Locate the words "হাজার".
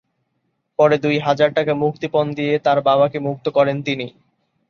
1.19-1.49